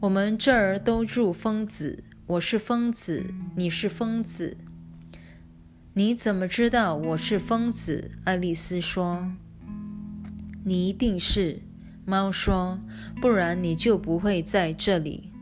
[0.00, 4.56] 我们这儿都住疯子，我是疯子，你是疯子。
[5.92, 8.12] 你怎么知道我是疯子？
[8.24, 9.32] 爱丽丝说
[10.64, 11.60] ：“你一定是。”
[12.06, 12.78] 猫说
[13.20, 15.32] ：“不然你就不会在这里。”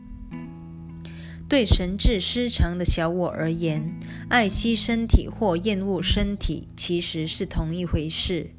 [1.47, 3.95] 对神志失常的小我而言，
[4.29, 8.49] 爱惜身体或厌恶身体其实是同一回事，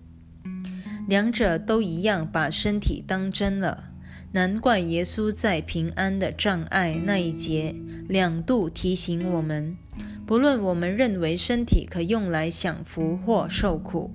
[1.08, 3.90] 两者都一样把身体当真了。
[4.32, 7.74] 难怪耶稣在平安的障碍那一节
[8.08, 9.76] 两度提醒我们：
[10.24, 14.12] 不论我们认为身体可用来享福或受苦，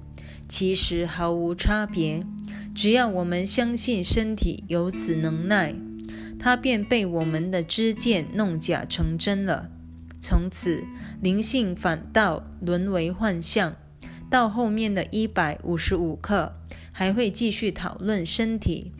[0.47, 2.23] 其实毫无差别。
[2.73, 5.75] 只要我们相信身体有此能耐。
[6.39, 9.69] 它便被我们的知见弄假成真了，
[10.19, 10.83] 从此
[11.21, 13.75] 灵性反倒沦为幻象。
[14.27, 16.55] 到后面的一百五十五课，
[16.91, 18.91] 还会继续讨论身体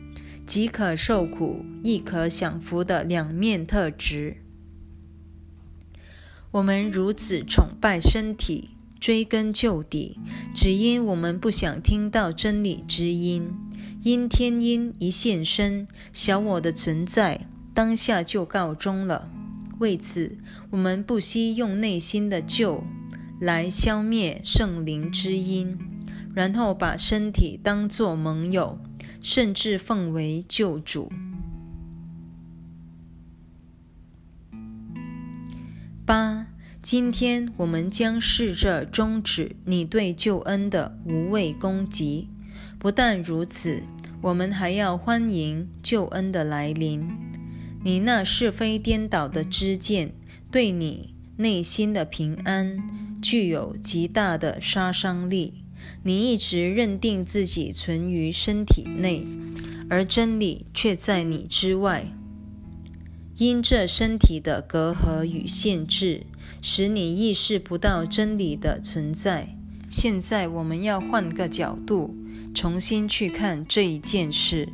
[0.46, 4.36] 即可受苦亦可享福的两面特质。
[6.52, 8.70] 我们如此崇拜身体，
[9.02, 10.16] 追根究底，
[10.54, 13.50] 只因我们不想听到真理之音。
[14.04, 19.28] 因天音一现身，小我的存在当下就告终了。
[19.80, 20.38] 为此，
[20.70, 22.84] 我们不惜用内心的旧
[23.40, 25.76] 来消灭圣灵之音，
[26.32, 28.78] 然后把身体当作盟友，
[29.20, 31.10] 甚至奉为救主。
[36.06, 36.46] 八，
[36.82, 42.28] 今天我们将试着终止你对救恩的无谓攻击。
[42.76, 43.84] 不但如此，
[44.20, 47.08] 我们还要欢迎救恩的来临。
[47.84, 50.12] 你那是非颠倒的知见，
[50.50, 52.76] 对你内心的平安
[53.22, 55.62] 具有极大的杀伤力。
[56.02, 59.24] 你一直认定自己存于身体内，
[59.88, 62.12] 而真理却在你之外。
[63.36, 66.26] 因这身体的隔阂与限制，
[66.62, 69.58] 使你意识不到真理的存在。
[69.90, 72.16] 现在，我们要换个角度。
[72.54, 74.68] 重新去看这一件事。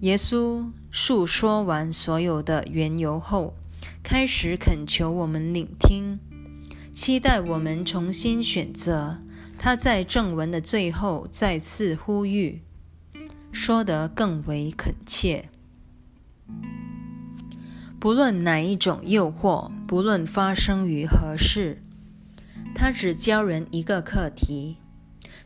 [0.00, 3.54] 耶稣述说完所有的缘由后，
[4.02, 6.18] 开始恳求我们聆听，
[6.92, 9.18] 期待我们重新选择。
[9.56, 12.62] 他在正文的最后再次呼吁，
[13.52, 15.50] 说得更为恳切：
[18.00, 21.82] 不论哪一种诱惑，不论发生于何事。
[22.72, 24.76] 他只教人一个课题，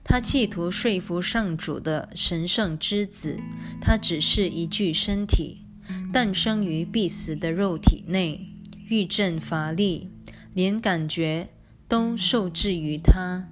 [0.04, 3.40] 他企图说服上主的神圣之子，
[3.80, 5.64] 他只是一具身体，
[6.12, 8.48] 诞生于必死的肉体内，
[8.86, 10.10] 欲振乏力，
[10.52, 11.48] 连感觉
[11.88, 13.48] 都受制于他，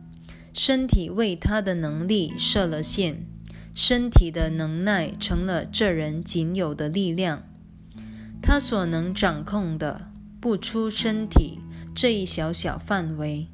[0.52, 3.26] 身体为他的能力设了限，
[3.74, 7.44] 身体的能耐成了这人仅有的力量，
[8.42, 10.10] 他所能掌控的
[10.40, 11.60] 不出身体
[11.94, 13.48] 这一小小范围。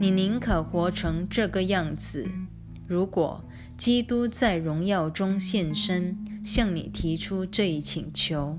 [0.00, 2.30] 你宁可活成这个样子？
[2.86, 3.44] 如果
[3.76, 8.58] 基督在荣耀中现身，向你提出这一请求，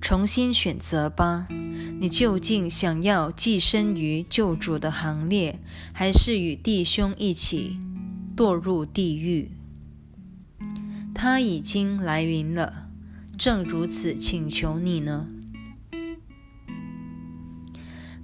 [0.00, 1.46] 重新选择吧。
[2.00, 5.58] 你究竟想要寄身于救主的行列，
[5.92, 7.78] 还是与弟兄一起
[8.36, 9.52] 堕入地狱？
[11.14, 12.89] 他已经来临了，
[13.40, 15.26] 正如此请求你呢。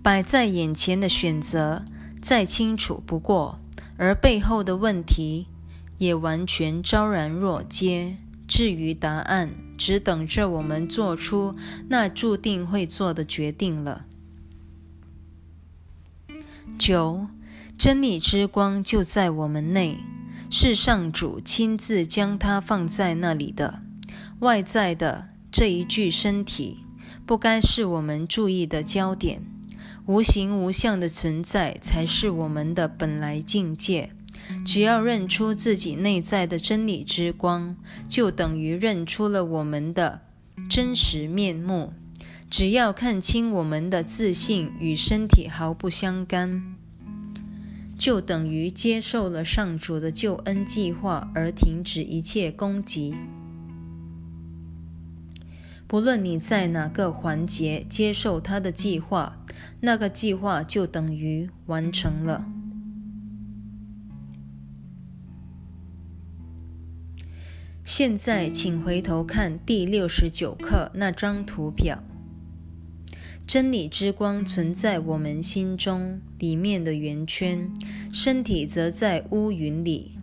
[0.02, 1.86] 摆在眼前的选择
[2.20, 3.58] 再清楚不过，
[3.96, 5.46] 而背后的问题
[5.96, 8.18] 也完全昭然若揭。
[8.46, 11.56] 至于答案，只等着我们做出
[11.88, 14.04] 那注定会做的决定了。
[16.78, 17.26] 九，
[17.78, 19.96] 真理之光就在我们内，
[20.50, 23.85] 是上主亲自将它放在那里的。
[24.40, 26.84] 外在的这一具身体，
[27.24, 29.42] 不该是我们注意的焦点。
[30.04, 34.10] 无形无相的存在才是我们的本来境界。
[34.64, 37.76] 只要认出自己内在的真理之光，
[38.08, 40.20] 就等于认出了我们的
[40.68, 41.94] 真实面目。
[42.48, 46.76] 只要看清我们的自信与身体毫不相干，
[47.98, 53.16] 就等于接受了上主的救恩计划，而停止一切攻击。
[55.88, 59.44] 不论你在哪个环节接受他的计划，
[59.80, 62.44] 那个计划就等于完成了。
[67.84, 72.02] 现在，请回头看第六十九课那张图表。
[73.46, 77.72] 真理之光存在我们心中里面的圆圈，
[78.12, 80.18] 身体则在乌云里。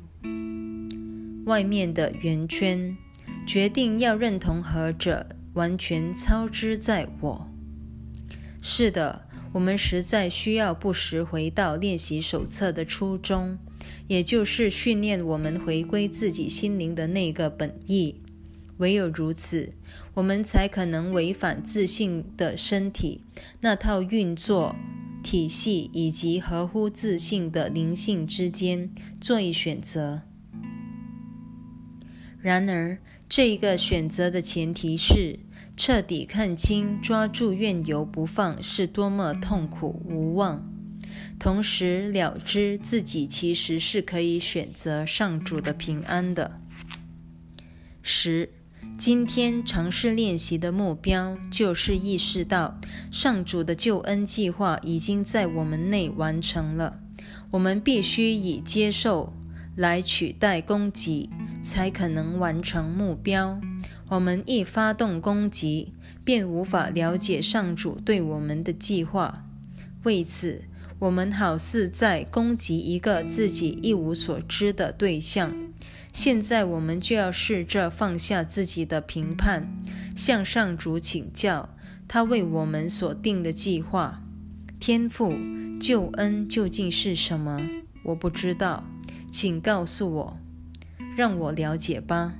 [1.45, 2.97] 外面的圆圈，
[3.47, 7.49] 决定要认同何者，完全操之在我。
[8.61, 13.57] 是的，我们实在需要不时回到练习手册的初衷，
[14.07, 18.21] 也就是训练我们回归自己心灵的那个本意。
[18.77, 19.73] 唯有如此，
[20.15, 23.21] 我们才可能违反自信的身体
[23.61, 24.75] 那套运作。
[25.23, 30.23] 体系以及合乎自信的灵性之间做一选择。
[32.41, 32.97] 然而，
[33.29, 35.39] 这一个选择的前提是
[35.75, 40.63] 彻底看清、抓住怨由不放是多么痛苦无望，
[41.39, 46.59] 同时了知自己其实是可以选择上主的平安的。
[48.01, 48.49] 十。
[48.97, 56.99] 今天尝试练习的目标，就是意识到上主的救恩计划已经在我们内完成了。
[57.49, 59.33] 我们必须以接受
[59.77, 61.29] 来取代攻击，
[61.63, 63.59] 才可能完成目标。
[64.13, 65.91] 我们一发动攻击，
[66.23, 69.43] 便无法了解上主对我们的计划。
[70.03, 70.65] 为此，
[70.99, 75.55] 我们好似在攻击一个自己一无所知的对象。
[76.11, 79.67] 现在我们就要试着放下自己的评判，
[80.15, 81.69] 向上主请教
[82.07, 84.21] 他为我们所定的计划。
[84.79, 85.33] 天赋
[85.81, 87.59] 救恩究竟是什么？
[88.03, 88.83] 我不知道，
[89.31, 90.37] 请告诉我，
[91.17, 92.35] 让我了解吧。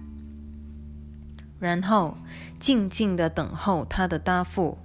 [1.64, 2.18] 然后
[2.59, 4.78] 静静的等候他的答复。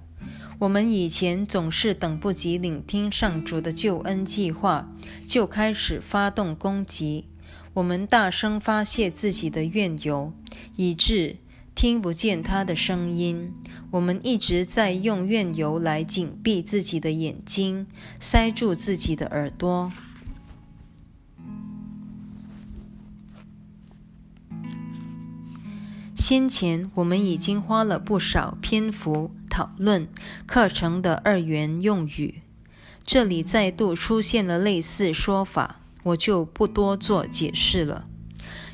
[0.59, 4.89] 我们以前总是等不及聆听上主的救恩计划，
[5.25, 7.25] 就开始发动攻击。
[7.73, 10.31] 我们大声发泄自己的怨尤，
[10.77, 11.35] 以致
[11.75, 13.53] 听不见他的声音。
[13.91, 17.87] 我们一直在用怨尤来紧闭自己的眼睛，
[18.21, 19.91] 塞住自己的耳朵。
[26.19, 30.05] 先前我们已经花了不少篇幅讨论
[30.45, 32.41] 课程的二元用语，
[33.05, 35.79] 这里再度出现了类似说法。
[36.03, 38.05] 我就不多做解释了。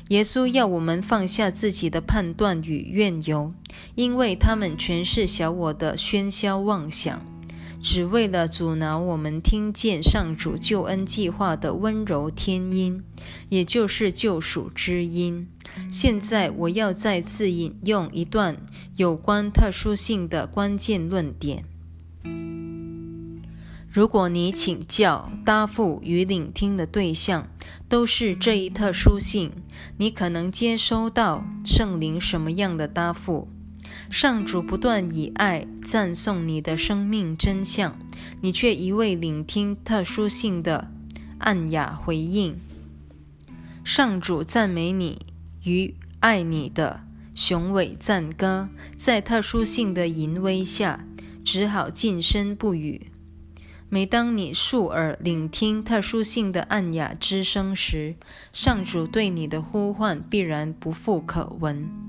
[0.08, 3.54] 耶稣要我们放下自己的判断与怨尤，
[3.94, 7.24] 因为他们全是小我的喧嚣妄想，
[7.82, 13.02] 只为了阻挠我们听见上主救恩计划的温柔天音，
[13.48, 15.48] 也就是救赎之音。
[15.90, 18.56] 现在我要再次引用一段
[18.96, 21.64] 有关特殊性的关键论点。
[23.88, 27.48] 如果你请教、答复与聆听的对象
[27.88, 29.52] 都是这一特殊性，
[29.96, 33.48] 你可能接收到圣灵什么样的答复？
[34.10, 37.98] 上主不断以爱赞颂你的生命真相，
[38.40, 40.90] 你却一味聆听特殊性的
[41.38, 42.56] 暗哑回应。
[43.84, 45.26] 上主赞美你
[45.64, 47.04] 与爱你的
[47.34, 51.04] 雄伟赞歌，在特殊性的淫威下，
[51.44, 53.08] 只好静声不语。
[53.88, 58.16] 每当你竖耳聆听特殊性的暗哑之声时，
[58.50, 62.05] 上主对你的呼唤必然不复可闻。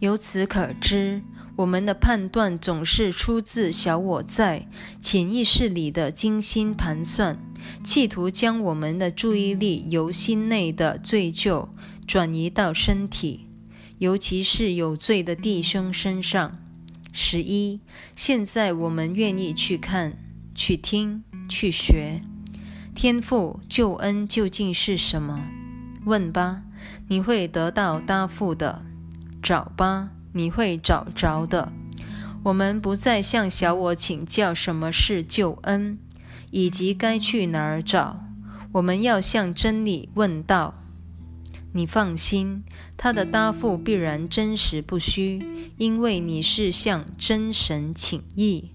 [0.00, 1.22] 由此可知，
[1.56, 4.68] 我们的判断总是出自小我在
[5.00, 7.36] 潜意识里的精心盘算，
[7.82, 11.68] 企图将我们的注意力由心内的罪疚
[12.06, 13.48] 转移到身体，
[13.98, 16.58] 尤其是有罪的弟兄身上。
[17.12, 17.80] 十一，
[18.14, 20.16] 现在我们愿意去看、
[20.54, 22.22] 去听、去学。
[22.94, 25.48] 天赋救恩究竟是什么？
[26.04, 26.62] 问吧，
[27.08, 28.82] 你会得到答复的；
[29.42, 31.72] 找吧，你会找着的。
[32.44, 35.98] 我们不再向小我请教什么是救恩，
[36.50, 38.24] 以及该去哪儿找。
[38.72, 40.74] 我们要向真理问道。
[41.72, 42.64] 你放心，
[42.96, 48.70] 他的答复必然真实不虚，因为你是向真神请意。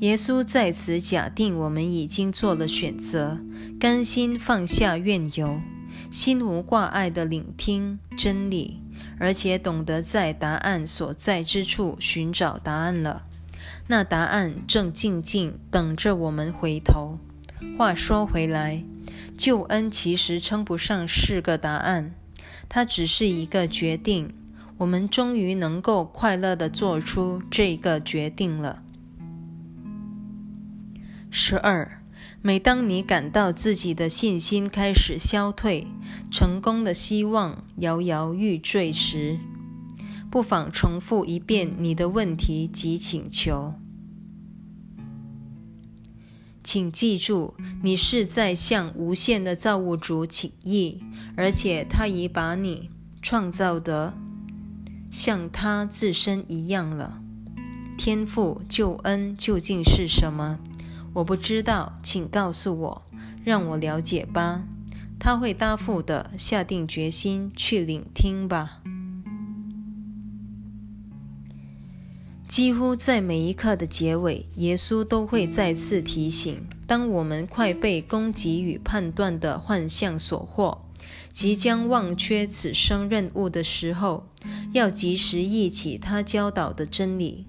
[0.00, 3.38] 耶稣在此假定我们已经做了选择，
[3.78, 5.60] 甘心放下怨尤，
[6.12, 8.82] 心无挂碍的聆听真理，
[9.18, 13.24] 而且懂得在答案所在之处寻找答案了。
[13.86, 17.18] 那答案正静静等着我们回头。
[17.78, 18.84] 话说回来，
[19.38, 22.14] 救恩其实称不上是个答案，
[22.68, 24.34] 它只是一个决定。
[24.76, 28.82] 我们终于能够快乐地做出这个决定了。
[31.30, 32.01] 十二，
[32.44, 35.86] 每当你感到自己的信心开始消退，
[36.28, 39.38] 成功的希望摇摇欲坠时，
[40.28, 43.74] 不妨重复一遍你的问题及请求。
[46.64, 51.00] 请记住，你是在向无限的造物主请意，
[51.36, 52.90] 而且他已把你
[53.20, 54.14] 创造的
[55.12, 57.20] 像他自身一样了。
[57.96, 60.58] 天赋救恩究竟是什么？
[61.14, 63.02] 我不知道，请告诉我，
[63.44, 64.64] 让我了解吧。
[65.18, 68.82] 他会答复的，下定决心去聆听吧。
[72.48, 80.78] 几乎在每一课的结尾，耶稣都会再次提醒：当我们快被攻击与判断的幻象所惑，
[81.32, 84.26] 即将忘却此生任务的时候，
[84.72, 87.46] 要及时忆起他教导的真理。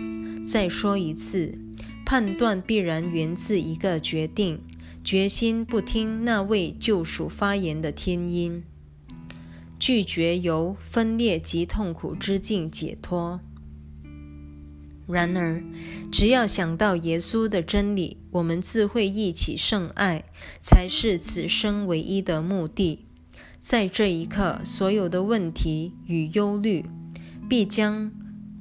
[0.47, 1.57] 再说一次，
[2.05, 4.61] 判断必然源自一个决定，
[5.03, 8.63] 决心不听那位救赎发言的天音，
[9.79, 13.39] 拒绝由分裂及痛苦之境解脱。
[15.05, 15.61] 然而，
[16.09, 20.23] 只要想到耶稣的真理，我们自会忆起圣爱，
[20.61, 23.05] 才是此生唯一的目的。
[23.59, 26.85] 在这一刻，所有的问题与忧虑
[27.49, 28.11] 必将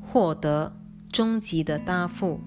[0.00, 0.76] 获得
[1.12, 2.40] 终极的答复。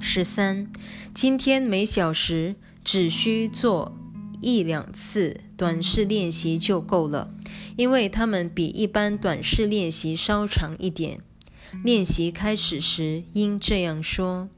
[0.00, 0.66] 十三，
[1.14, 3.96] 今天每小时只需做
[4.40, 7.30] 一两次短式练习就够了，
[7.76, 11.20] 因为它们比一般短式练习稍长一点。
[11.84, 14.48] 练习开始时，应这样说：“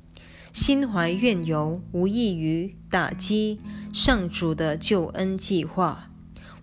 [0.54, 3.60] 心怀怨尤，无异于打击
[3.92, 6.10] 上主的救恩计划。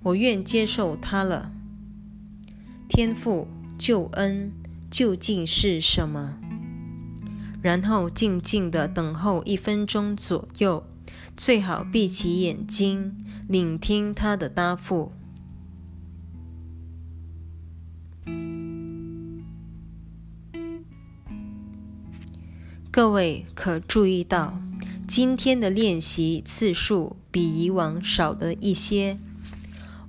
[0.01, 1.51] 我愿接受它了。
[2.87, 4.51] 天赋救恩
[4.89, 6.39] 究竟是什么？”
[7.61, 10.85] 然后静静的等候一分钟左右，
[11.35, 15.11] 最好闭起眼睛，聆听他的答复。
[22.91, 24.59] 各位可注意到，
[25.07, 29.19] 今天的练习次数比以往少了一些。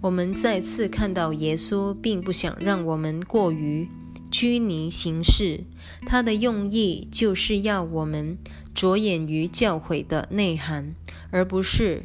[0.01, 3.86] 我们再次看到，耶稣并不想让我们过于
[4.31, 5.64] 拘泥形式，
[6.07, 8.39] 它的用意就是要我们
[8.74, 10.95] 着眼于教诲的内涵，
[11.31, 12.05] 而不是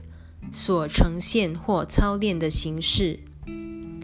[0.51, 3.19] 所呈现或操练的形式。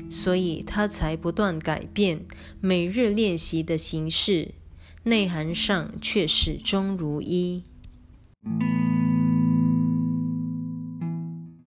[0.09, 2.25] 所以，他才不断改变
[2.59, 4.53] 每日练习的形式。
[5.03, 7.63] 内涵上却始终如一。